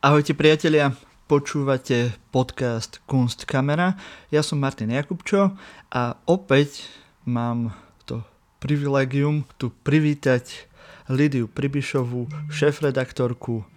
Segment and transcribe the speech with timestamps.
[0.00, 0.96] Ahojte priatelia,
[1.28, 4.00] počúvate podcast Kunstkamera.
[4.32, 5.52] Ja som Martin Jakubčo
[5.92, 6.88] a opäť
[7.28, 7.76] mám
[8.08, 8.24] to
[8.64, 10.64] privilegium tu privítať
[11.12, 13.68] Lidiu Pribišovú, šéf-redaktorku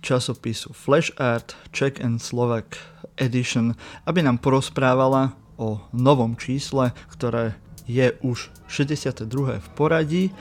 [0.00, 2.80] časopisu Flash Art Czech and Slovak
[3.20, 3.76] Edition,
[4.08, 7.52] aby nám porozprávala o novom čísle, ktoré
[7.84, 9.60] je už 62.
[9.60, 10.32] v poradí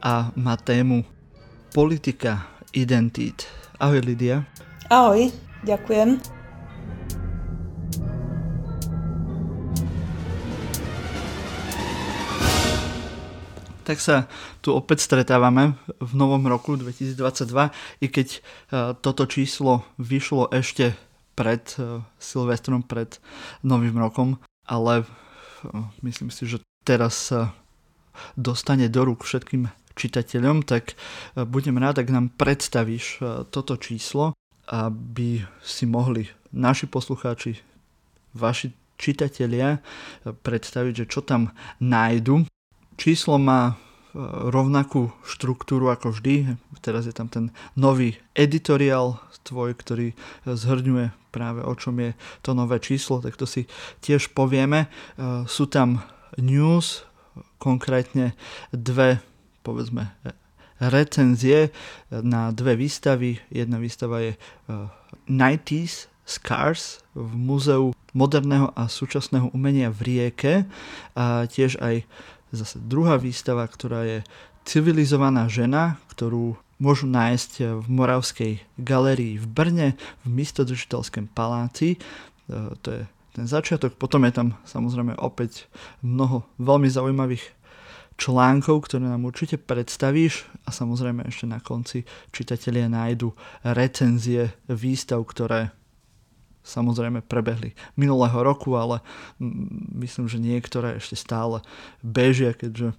[0.00, 1.04] a má tému
[1.76, 3.44] politika identít.
[3.82, 4.46] Ahoj Lidia.
[4.86, 5.34] Ahoj,
[5.66, 6.22] ďakujem.
[13.82, 14.30] Tak sa
[14.62, 18.40] tu opäť stretávame v novom roku 2022, i keď e,
[19.02, 20.94] toto číslo vyšlo ešte
[21.34, 23.18] pred e, Silvestrom, pred
[23.66, 25.04] Novým rokom, ale e,
[26.06, 27.50] myslím si, že teraz sa
[28.38, 30.96] dostane do rúk všetkým čitateľom, tak
[31.36, 34.36] budem rád, ak nám predstavíš toto číslo
[34.72, 37.58] aby si mohli naši poslucháči,
[38.32, 39.82] vaši čitatelia
[40.22, 41.50] predstaviť, že čo tam
[41.82, 42.46] nájdu.
[42.94, 43.74] Číslo má e,
[44.48, 46.54] rovnakú štruktúru ako vždy.
[46.78, 50.14] Teraz je tam ten nový editoriál tvoj, ktorý
[50.46, 53.66] zhrňuje práve o čom je to nové číslo, tak to si
[53.98, 54.86] tiež povieme.
[54.86, 54.88] E,
[55.50, 55.98] sú tam
[56.38, 57.02] news,
[57.58, 58.38] konkrétne
[58.70, 59.18] dve
[59.62, 60.10] povedzme
[60.90, 61.70] recenzie
[62.10, 63.38] na dve výstavy.
[63.52, 64.32] Jedna výstava je
[65.30, 70.54] 90s eh, Scars v Múzeu moderného a súčasného umenia v Rieke
[71.18, 72.06] a tiež aj
[72.54, 74.18] zase druhá výstava, ktorá je
[74.62, 79.88] Civilizovaná žena, ktorú môžu nájsť v Moravskej galérii v Brne
[80.22, 81.98] v místodržiteľském paláci.
[81.98, 83.96] Eh, to je ten začiatok.
[83.98, 85.66] Potom je tam samozrejme opäť
[86.04, 87.61] mnoho veľmi zaujímavých
[88.22, 93.34] článkov, ktoré nám určite predstavíš a samozrejme ešte na konci čitatelia nájdu
[93.66, 95.74] recenzie výstav, ktoré
[96.62, 99.02] samozrejme prebehli minulého roku, ale
[99.98, 101.58] myslím, že niektoré ešte stále
[102.06, 102.96] bežia, keďže e,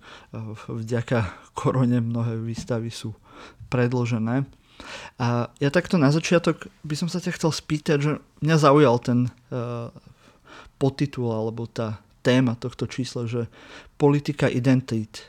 [0.67, 3.15] vďaka korone mnohé výstavy sú
[3.71, 4.43] predložené.
[5.15, 8.11] A ja takto na začiatok by som sa ťa chcel spýtať, že
[8.43, 9.19] mňa zaujal ten
[9.53, 9.93] uh,
[10.81, 13.51] podtitul alebo tá, téma tohto čísla, že
[13.99, 15.27] politika identít.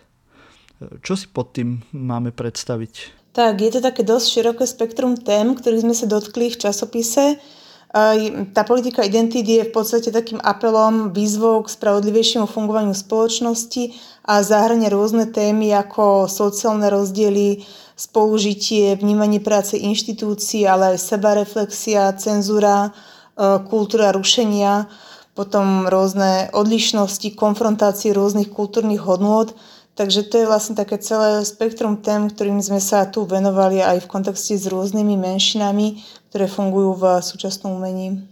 [1.03, 3.27] Čo si pod tým máme predstaviť?
[3.35, 7.43] Tak, je to také dosť široké spektrum tém, ktorých sme sa dotkli v časopise.
[8.55, 13.95] Tá politika identít je v podstate takým apelom, výzvou k spravodlivejšiemu fungovaniu spoločnosti
[14.27, 17.63] a zahrania rôzne témy ako sociálne rozdiely,
[17.95, 22.91] spolužitie, vnímanie práce inštitúcií, ale aj sebareflexia, cenzúra,
[23.71, 24.91] kultúra rušenia
[25.35, 29.51] potom rôzne odlišnosti, konfrontácie rôznych kultúrnych hodnôt.
[29.95, 34.11] Takže to je vlastne také celé spektrum tém, ktorým sme sa tu venovali aj v
[34.11, 38.27] kontexte s rôznymi menšinami, ktoré fungujú v súčasnom umení.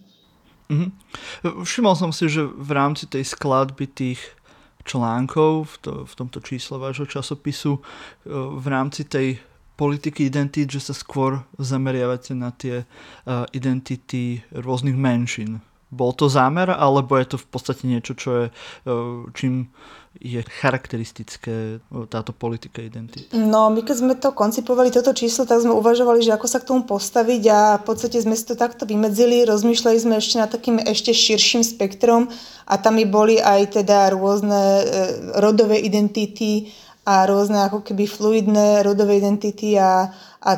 [0.70, 1.62] Mm-hmm.
[1.62, 4.18] Všimol som si, že v rámci tej skladby tých
[4.82, 7.80] článkov v, to, v tomto čísle vášho časopisu e,
[8.58, 9.38] v rámci tej
[9.78, 16.72] politiky identít, že sa skôr zameriavate na tie uh, identity rôznych menšín bol to zámer,
[16.72, 18.92] alebo je to v podstate niečo, čo je, e,
[19.36, 19.68] čím
[20.16, 23.28] je charakteristické e, táto politika identity?
[23.36, 26.68] No, my keď sme to koncipovali, toto číslo, tak sme uvažovali, že ako sa k
[26.72, 30.80] tomu postaviť a v podstate sme si to takto vymedzili, rozmýšľali sme ešte na takým
[30.80, 32.32] ešte širším spektrom
[32.64, 34.84] a tam i boli aj teda rôzne e,
[35.40, 36.72] rodové identity
[37.04, 40.06] a rôzne ako keby fluidné rodové identity a,
[40.38, 40.50] a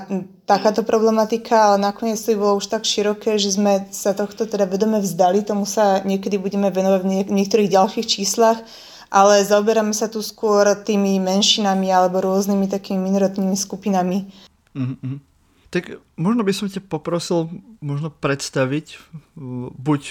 [0.44, 5.00] takáto problematika, ale nakoniec to bolo už tak široké, že sme sa tohto teda vedome
[5.00, 8.60] vzdali, tomu sa niekedy budeme venovať v niektorých ďalších číslach,
[9.08, 14.28] ale zaoberáme sa tu skôr tými menšinami alebo rôznymi takými minoritnými skupinami.
[14.76, 15.33] Mm-hmm.
[15.74, 17.50] Tak možno by som ťa poprosil
[17.82, 18.94] možno predstaviť
[19.74, 20.02] buď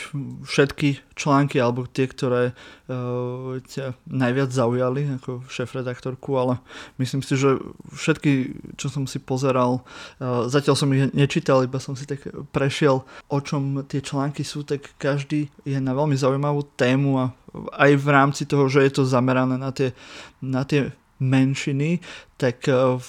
[0.44, 6.60] všetky články alebo tie, ktoré uh, ťa najviac zaujali ako šéf-redaktorku, ale
[7.00, 7.64] myslím si, že
[7.96, 9.88] všetky, čo som si pozeral,
[10.20, 14.68] uh, zatiaľ som ich nečítal, iba som si tak prešiel, o čom tie články sú,
[14.68, 17.32] tak každý je na veľmi zaujímavú tému a
[17.80, 19.96] aj v rámci toho, že je to zamerané na tie,
[20.44, 20.92] na tie
[21.24, 22.04] menšiny,
[22.36, 23.00] tak uh,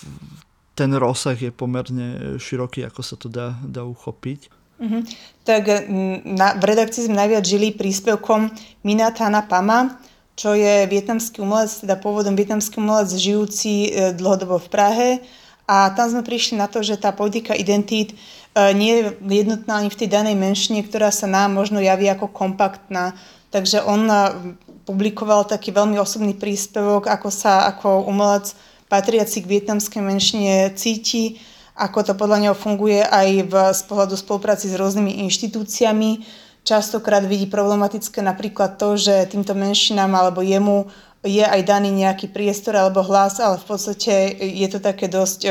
[0.74, 4.50] ten rozsah je pomerne široký, ako sa to dá, dá uchopiť.
[4.74, 5.02] Mm-hmm.
[5.46, 5.62] Tak
[6.26, 8.50] na, v redakcii sme najviac žili príspevkom
[8.82, 10.02] Minatana Pama,
[10.34, 15.10] čo je vietnamský umelec, teda pôvodom vietnamský umelec žijúci e, dlhodobo v Prahe.
[15.64, 18.16] A tam sme prišli na to, že tá politika identít e,
[18.74, 23.14] nie je jednotná ani v tej danej menšine, ktorá sa nám možno javí ako kompaktná.
[23.54, 24.16] Takže on e,
[24.84, 28.58] publikoval taký veľmi osobný príspevok, ako sa ako umelec
[28.94, 31.42] patriaci k vietnamskej menšine cíti
[31.74, 36.22] ako to podľa neho funguje aj v, z pohľadu spolupráci s rôznymi inštitúciami.
[36.62, 40.88] Častokrát vidí problematické napríklad to, že týmto menšinám alebo jemu
[41.26, 45.50] je aj daný nejaký priestor alebo hlas, ale v podstate je to také dosť e,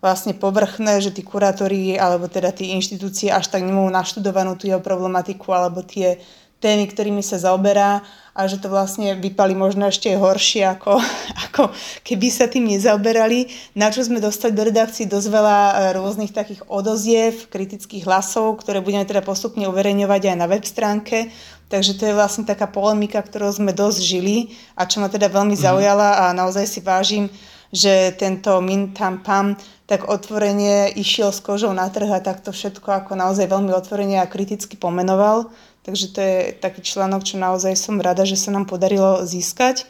[0.00, 4.80] vlastne povrchné, že tí kurátori alebo teda tie inštitúcie až tak nemajú naštudovanú tú jeho
[4.80, 6.18] problematiku alebo tie
[6.62, 8.00] témy, ktorými sa zaoberá
[8.34, 10.98] a že to vlastne vypali možno ešte horšie, ako,
[11.50, 11.62] ako
[12.06, 13.50] keby sa tým nezaoberali.
[13.74, 18.78] Na čo sme dostali do redakcií dosť veľa e, rôznych takých odoziev, kritických hlasov, ktoré
[18.78, 21.30] budeme teda postupne uverejňovať aj na web stránke.
[21.70, 25.54] Takže to je vlastne taká polemika, ktorou sme dosť žili a čo ma teda veľmi
[25.54, 25.62] mhm.
[25.62, 27.30] zaujala a naozaj si vážim,
[27.70, 29.54] že tento Min Tam Pam
[29.86, 34.30] tak otvorene išiel s kožou na trh a takto všetko ako naozaj veľmi otvorene a
[34.30, 35.50] kriticky pomenoval.
[35.80, 39.88] Takže to je taký článok, čo naozaj som rada, že sa nám podarilo získať.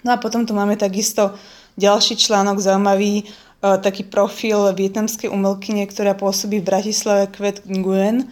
[0.00, 1.36] No a potom tu máme takisto
[1.76, 3.24] ďalší článok zaujímavý, e,
[3.60, 8.26] taký profil vietnamskej umelkyne, ktorá pôsobí v Bratislave Kvet Nguyen, e,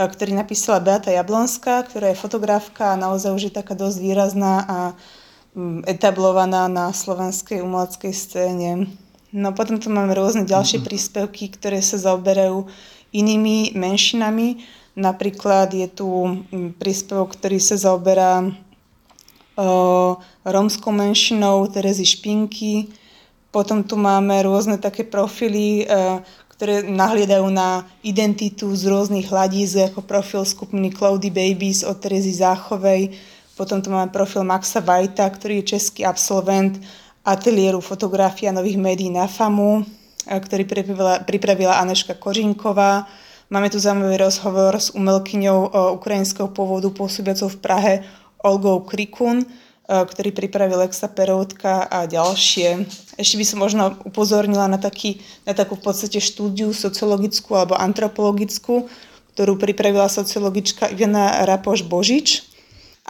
[0.00, 4.78] ktorý napísala Beata Jablonská, ktorá je fotografka a naozaj už je taká dosť výrazná a
[5.52, 8.88] mm, etablovaná na slovenskej umeleckej scéne.
[9.30, 10.88] No potom tu máme rôzne ďalšie mm-hmm.
[10.88, 12.64] príspevky, ktoré sa zaoberajú
[13.12, 16.08] inými menšinami, Napríklad je tu
[16.50, 18.50] mm, príspevok, ktorý sa zaoberá
[20.40, 22.88] rómskou menšinou Terezy Špinky.
[23.52, 25.84] Potom tu máme rôzne také profily,
[26.48, 33.16] ktoré nahliedajú na identitu z rôznych hľadíc, ako profil skupiny Cloudy Babies od Terezy Záchovej.
[33.58, 36.80] Potom tu máme profil Maxa Vajta, ktorý je český absolvent
[37.20, 39.84] ateliéru fotografia nových médií na FAMu,
[40.24, 43.04] ktorý pripravila, pripravila Aneška Kožinková.
[43.50, 47.94] Máme tu zaujímavý rozhovor s umelkyňou ukrajinského pôvodu pôsobiacou v Prahe
[48.46, 49.42] Olgou Krikun,
[49.90, 52.86] ktorý pripravil Lexa Peroutka a ďalšie.
[53.18, 58.86] Ešte by som možno upozornila na, taký, na takú v podstate štúdiu sociologickú alebo antropologickú,
[59.34, 62.46] ktorú pripravila sociologička Ivana Rapoš-Božič.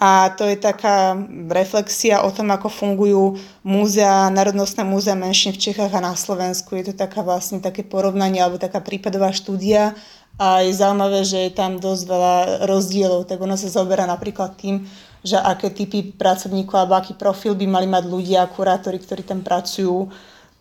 [0.00, 1.12] A to je taká
[1.52, 6.72] reflexia o tom, ako fungujú múzea, národnostné múzea menšín v Čechách a na Slovensku.
[6.80, 9.92] Je to taká vlastne také porovnanie alebo taká prípadová štúdia
[10.36, 12.36] a je zaujímavé, že je tam dosť veľa
[12.68, 14.86] rozdielov, tak ono sa zoberá napríklad tým,
[15.20, 20.08] že aké typy pracovníkov alebo aký profil by mali mať ľudia, kurátori, ktorí tam pracujú,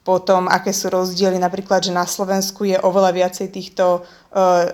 [0.04, 4.66] potom aké sú rozdiely, napríklad, že na Slovensku je oveľa viacej týchto uh,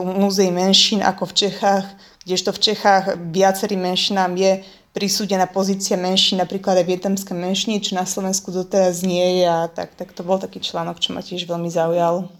[0.00, 1.84] múzeí menšín ako v Čechách,
[2.24, 3.04] kdežto v Čechách
[3.34, 4.52] viacerým menšinám je
[4.90, 9.94] prisúdená pozícia menšín, napríklad aj vietnamské menšiny, čo na Slovensku doteraz nie je a tak,
[9.94, 12.39] tak to bol taký článok, čo ma tiež veľmi zaujal.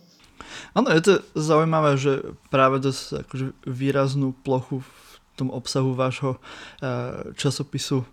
[0.75, 4.93] Áno, je to zaujímavé, že práve dosť akože výraznú plochu v
[5.41, 8.05] tom obsahu vášho eh, časopisu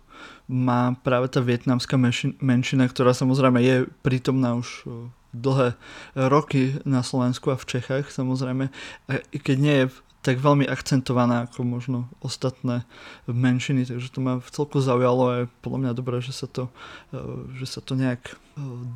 [0.48, 1.94] má práve tá vietnamská
[2.40, 4.90] menšina, ktorá samozrejme je prítomná už eh,
[5.36, 5.76] dlhé
[6.16, 8.72] roky na Slovensku a v Čechách samozrejme,
[9.12, 9.86] i keď nie je
[10.24, 12.88] tak veľmi akcentovaná ako možno ostatné
[13.28, 16.72] menšiny, takže to ma celku zaujalo a je podľa mňa dobré, že sa to,
[17.12, 17.20] eh,
[17.60, 18.40] že sa to nejak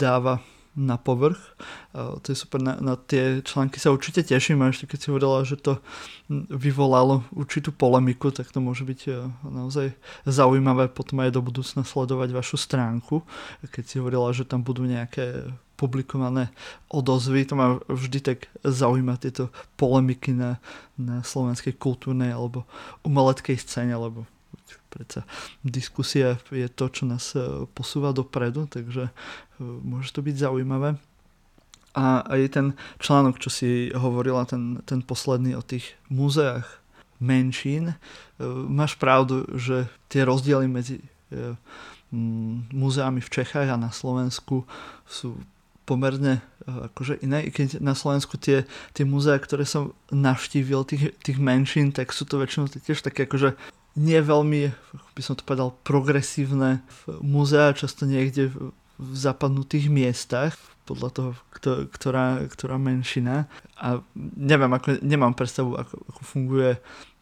[0.00, 0.40] dáva
[0.72, 1.40] na povrch.
[1.92, 5.44] To je super, na, na tie články sa určite teším a ešte keď si hovorila,
[5.44, 5.84] že to
[6.48, 9.12] vyvolalo určitú polemiku, tak to môže byť e,
[9.44, 9.92] naozaj
[10.24, 13.20] zaujímavé potom aj do budúcna sledovať vašu stránku.
[13.68, 16.48] Keď si hovorila, že tam budú nejaké publikované
[16.88, 20.62] odozvy, to ma vždy tak zaujíma tieto polemiky na,
[20.96, 22.64] na slovenskej kultúrnej alebo
[23.04, 24.24] umeleckej scéne, lebo
[24.92, 25.24] predsa
[25.64, 29.12] diskusia je to, čo nás e, posúva dopredu, takže e,
[29.64, 31.00] môže to byť zaujímavé.
[31.92, 32.66] A aj ten
[33.00, 36.68] článok, čo si hovorila, ten, ten posledný o tých múzeách
[37.20, 37.96] menšín, e,
[38.68, 41.00] máš pravdu, že tie rozdiely medzi
[42.76, 44.68] múzeami v Čechách a na Slovensku
[45.08, 45.40] sú
[45.88, 51.90] pomerne akože iné, keď na Slovensku tie, tie múzea, ktoré som navštívil, tých, tých menšín,
[51.90, 53.56] tak sú to väčšinou tiež také akože
[53.96, 54.72] nie veľmi,
[55.12, 56.80] by som to povedal, progresívne
[57.20, 58.48] múzea, často niekde
[58.96, 61.30] v zapadnutých miestach, podľa toho,
[61.94, 63.46] ktorá, ktorá menšina.
[63.78, 64.02] A
[64.36, 66.70] neviem, ako, nemám predstavu, ako, ako funguje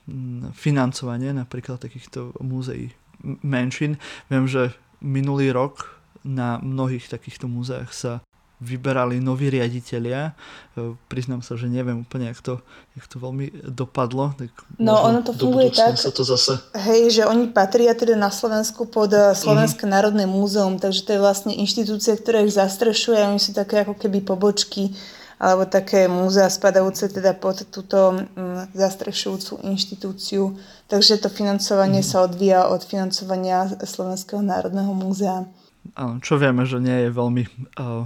[0.09, 2.97] mm, financovanie napríklad takýchto múzeí
[3.45, 4.01] menšín.
[4.33, 4.73] Viem, že
[5.05, 8.13] minulý rok na mnohých takýchto múzeách sa
[8.61, 10.37] vyberali noví riaditeľia.
[10.77, 12.55] E, priznám sa, že neviem úplne, jak to,
[12.93, 14.37] jak to veľmi dopadlo.
[14.37, 16.61] Tak no ono to funguje tak, sa to zase...
[16.77, 19.91] hej, že oni patria teda na Slovensku pod e, Slovenské mm.
[19.91, 23.97] národné múzeum, takže to je vlastne inštitúcia, ktorá ich zastrešuje a oni sú také ako
[23.97, 24.93] keby pobočky
[25.41, 30.53] alebo také múzea spadajúce teda pod túto mm, zastrešujúcu inštitúciu.
[30.85, 32.09] Takže to financovanie mm.
[32.13, 35.49] sa odvíja od financovania Slovenského národného múzea.
[35.97, 37.45] Áno, čo vieme, že nie je veľmi
[37.81, 38.05] uh,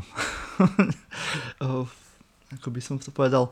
[1.61, 1.85] uh,
[2.59, 3.50] ako by som to povedal,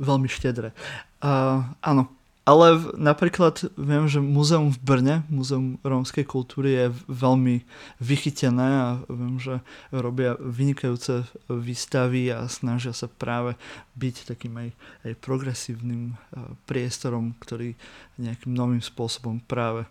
[0.00, 0.72] veľmi štedré.
[1.20, 2.08] Uh, áno,
[2.48, 7.60] ale v, napríklad viem, že múzeum v Brne, múzeum rómskej kultúry je veľmi
[8.00, 9.60] vychytené a viem, že
[9.92, 13.52] robia vynikajúce výstavy a snažia sa práve
[14.00, 14.68] byť takým aj,
[15.04, 16.16] aj progresívnym
[16.64, 17.76] priestorom, ktorý
[18.16, 19.84] nejakým novým spôsobom práve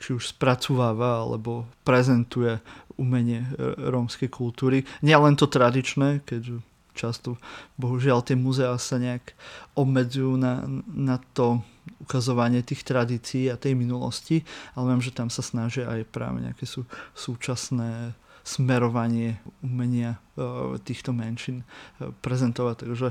[0.00, 2.56] či už spracováva alebo prezentuje
[2.96, 3.44] umenie
[3.76, 4.86] rómskej kultúry.
[5.04, 6.62] Nie len to tradičné, keďže
[6.96, 7.36] často
[7.76, 9.36] bohužiaľ tie muzeá sa nejak
[9.76, 11.60] obmedzujú na, na to
[12.02, 14.42] ukazovanie tých tradícií a tej minulosti,
[14.74, 16.82] ale viem, že tam sa snažia aj práve nejaké sú,
[17.14, 22.74] súčasné smerovanie umenia e, týchto menšín e, prezentovať.
[22.86, 23.08] Takže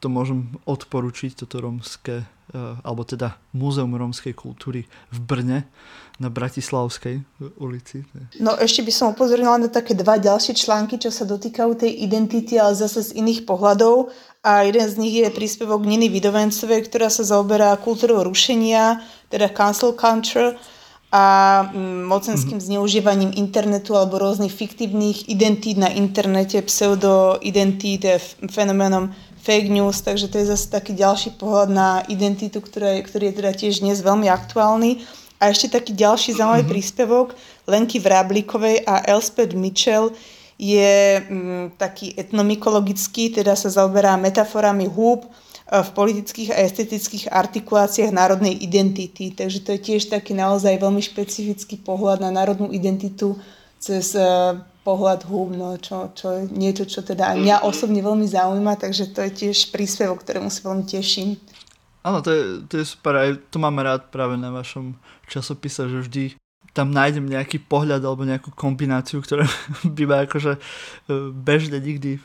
[0.00, 5.58] to môžem odporučiť, toto romské, e, alebo teda Múzeum rómskej kultúry v Brne
[6.22, 7.26] na Bratislavskej
[7.58, 8.06] ulici.
[8.38, 12.54] No ešte by som upozornila na také dva ďalšie články, čo sa dotýkajú tej identity,
[12.54, 14.14] ale zase z iných pohľadov.
[14.44, 19.00] A jeden z nich je príspevok Niny Vidovencovej, ktorá sa zaoberá kultúrou rušenia,
[19.32, 20.54] teda cancel culture
[21.14, 21.24] a
[21.70, 22.74] mm, mocenským mm-hmm.
[22.74, 28.02] zneužívaním internetu alebo rôznych fiktívnych identít na internete, pseudo-identít,
[28.50, 33.36] fenoménom fake news, takže to je zase taký ďalší pohľad na identitu, ktorý, ktorý je
[33.38, 35.06] teda tiež dnes veľmi aktuálny.
[35.38, 36.74] A ešte taký ďalší zaujímavý mm-hmm.
[36.74, 37.28] príspevok
[37.70, 40.10] Lenky Vráblikovej a Elspeth Mitchell
[40.58, 45.30] je mm, taký etnomikologický, teda sa zaoberá metaforami húb
[45.64, 49.32] v politických a estetických artikuláciách národnej identity.
[49.32, 53.40] Takže to je tiež taký naozaj veľmi špecifický pohľad na národnú identitu
[53.80, 58.76] cez uh, pohľad húb, no, čo, čo je niečo, čo teda mňa osobne veľmi zaujíma,
[58.76, 61.40] takže to je tiež príspevok, ktorému sa veľmi teším.
[62.04, 64.92] Áno, to je, to je super, aj to mám rád práve na vašom
[65.24, 66.24] časopise, že vždy
[66.76, 69.48] tam nájdem nejaký pohľad alebo nejakú kombináciu, ktorá
[69.96, 70.60] by ma akože e,
[71.32, 72.20] bežne nikdy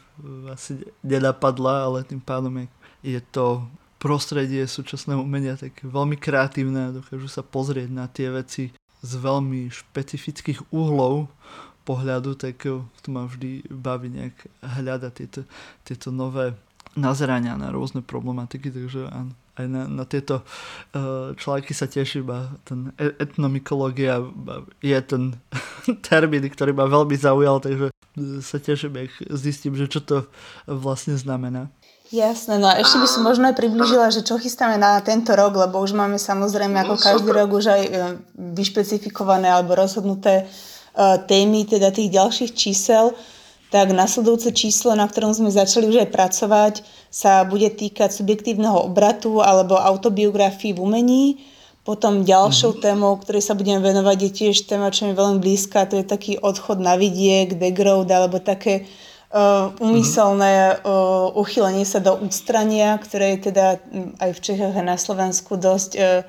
[0.51, 2.67] asi nenapadla, ale tým pádom je,
[3.03, 3.67] je to
[3.99, 9.67] prostredie súčasného umenia tak veľmi kreatívne a dokážu sa pozrieť na tie veci z veľmi
[9.71, 11.27] špecifických uhlov
[11.83, 15.41] pohľadu, tak to ma vždy baví nejak hľadať tieto,
[15.83, 16.55] tieto nové
[16.95, 19.07] nazerania na rôzne problematiky, takže
[19.59, 24.23] aj na, na tieto uh, články sa teším a ten e, etnomikológia
[24.79, 25.35] je ten
[26.07, 27.91] termín, ktorý ma veľmi zaujal, takže
[28.39, 30.17] sa teším, ak zistím, že čo to
[30.67, 31.67] vlastne znamená.
[32.09, 35.53] Jasné, no a ešte by som možno aj približila, že čo chystáme na tento rok,
[35.53, 37.91] lebo už máme samozrejme ako no, každý rok už aj e,
[38.57, 40.45] vyšpecifikované alebo rozhodnuté e,
[41.29, 43.13] témy teda tých ďalších čísel,
[43.69, 46.73] tak nasledujúce číslo, na ktorom sme začali už aj pracovať,
[47.13, 51.25] sa bude týkať subjektívneho obratu alebo autobiografii v umení.
[51.85, 52.85] Potom ďalšou mm-hmm.
[52.89, 56.41] témou, ktorej sa budeme venovať, je tiež téma, čo mi veľmi blízka, to je taký
[56.41, 58.89] odchod na vidiek, degrowth alebo také
[59.77, 63.77] umyselné uh, uchylenie sa do ústrania, ktoré je teda
[64.17, 66.25] aj v Čechách a na Slovensku dosť, uh,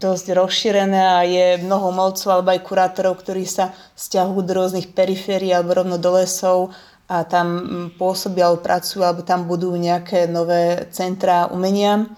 [0.00, 5.52] dosť rozšírené a je mnoho molcov alebo aj kurátorov, ktorí sa stiahujú do rôznych periférií
[5.52, 6.72] alebo rovno do lesov
[7.04, 7.68] a tam
[8.00, 12.08] pôsobia alebo pracujú alebo tam budú nejaké nové centrá umenia.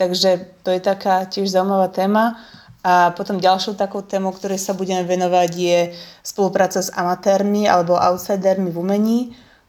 [0.00, 2.40] Takže to je taká tiež zaujímavá téma.
[2.82, 5.78] A potom ďalšou takou témou, ktorej sa budeme venovať, je
[6.26, 9.20] spolupráca s amatérmi alebo outsidermi v umení,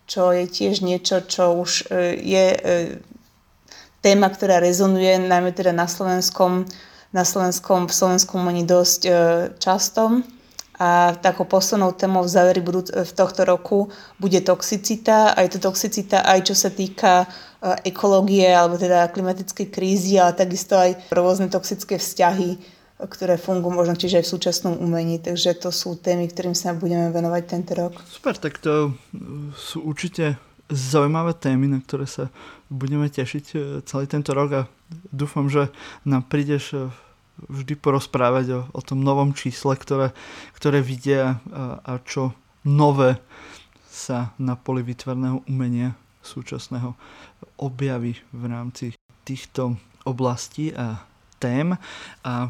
[0.10, 2.60] čo je tiež niečo, čo už e, je e,
[4.02, 6.66] téma, ktorá rezonuje najmä teda na slovenskom,
[7.14, 9.12] na slovenskom, v slovenskom umení dosť e,
[9.62, 10.26] často.
[10.82, 15.38] A takou poslednou témou v záveri budú, v tohto roku bude toxicita.
[15.38, 17.30] A je to toxicita aj čo sa týka
[17.86, 22.58] ekológie alebo teda klimatickej krízy, ale takisto aj rôzne toxické vzťahy
[23.00, 25.18] ktoré fungujú možno čiže aj v súčasnom umení.
[25.20, 27.98] Takže to sú témy, ktorým sa budeme venovať tento rok.
[28.06, 28.94] Super, tak to
[29.58, 30.38] sú určite
[30.72, 32.32] zaujímavé témy, na ktoré sa
[32.72, 34.62] budeme tešiť e, celý tento rok a
[35.12, 35.70] dúfam, že
[36.08, 36.90] nám prídeš e,
[37.52, 40.16] vždy porozprávať o, o tom novom čísle, ktoré,
[40.56, 42.34] ktoré vidia a, a čo
[42.64, 43.20] nové
[43.94, 46.96] sa na poli vytvarného umenia súčasného
[47.60, 48.86] objaví v rámci
[49.28, 51.04] týchto oblastí a
[51.38, 51.76] tém.
[52.24, 52.50] A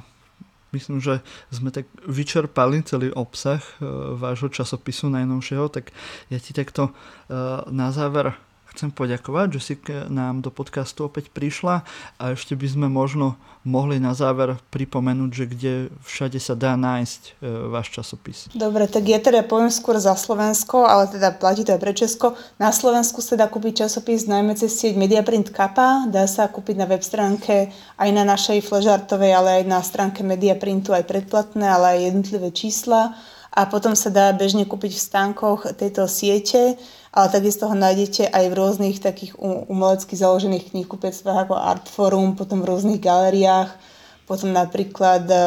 [0.73, 1.21] myslím, že
[1.53, 5.93] sme tak vyčerpali celý obsah uh, vášho časopisu najnovšieho, tak
[6.33, 8.33] ja ti takto uh, na záver
[8.73, 11.85] chcem poďakovať, že si k nám do podcastu opäť prišla
[12.17, 17.21] a ešte by sme možno mohli na záver pripomenúť, že kde všade sa dá nájsť
[17.23, 17.31] e,
[17.71, 18.51] váš časopis.
[18.51, 22.35] Dobre, tak ja teda poviem skôr za Slovensko, ale teda platí to aj pre Česko.
[22.59, 26.89] Na Slovensku sa dá kúpiť časopis najmä cez sieť Mediaprint Kappa, dá sa kúpiť na
[26.89, 31.99] web stránke aj na našej fležartovej, ale aj na stránke Mediaprintu aj predplatné, ale aj
[32.11, 33.15] jednotlivé čísla
[33.53, 36.75] a potom sa dá bežne kúpiť v stánkoch tejto siete
[37.13, 39.37] ale takisto ho nájdete aj v rôznych takých
[39.69, 43.69] umelecky založených knihkupectvách ako Artforum, potom v rôznych galeriách,
[44.25, 45.37] potom napríklad e,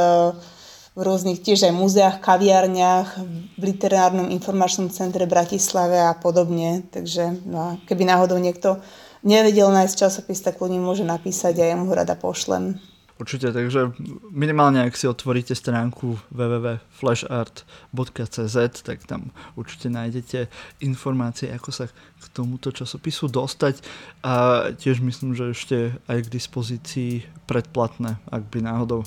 [0.94, 3.18] v rôznych tiež aj múzeách, kaviarniach,
[3.58, 6.86] v literárnom informačnom centre Bratislave a podobne.
[6.94, 8.78] Takže no, keby náhodou niekto
[9.26, 12.78] nevedel nájsť časopis, tak ľudí môže napísať a ja mu rada pošlem.
[13.16, 13.96] Určite, takže
[14.28, 20.52] minimálne ak si otvoríte stránku www.flashart.cz, tak tam určite nájdete
[20.84, 23.80] informácie, ako sa k tomuto časopisu dostať
[24.20, 29.00] a tiež myslím, že ešte aj k dispozícii predplatné, ak by náhodou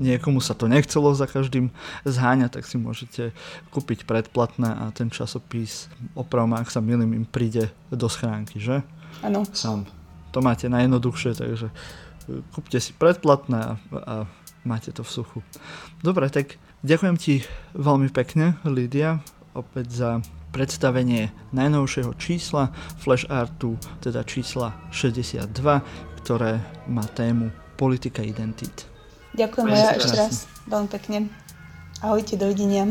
[0.00, 1.68] niekomu sa to nechcelo za každým
[2.08, 3.36] zháňať, tak si môžete
[3.68, 8.80] kúpiť predplatné a ten časopis opravom, ak sa milím, im príde do schránky, že?
[9.20, 9.44] Áno.
[9.52, 9.84] Sám.
[10.32, 11.68] To máte najjednoduchšie, takže
[12.54, 14.14] kúpte si predplatné a, a
[14.64, 15.38] máte to v suchu.
[16.04, 17.44] Dobre, tak ďakujem ti
[17.76, 19.20] veľmi pekne, Lídia,
[19.56, 20.10] opäť za
[20.50, 25.46] predstavenie najnovšieho čísla Flash Artu, teda čísla 62,
[26.22, 26.58] ktoré
[26.90, 28.90] má tému politika identít.
[29.38, 31.18] Ďakujem ja ešte raz veľmi pekne.
[32.02, 32.90] Ahojte, dovidenia.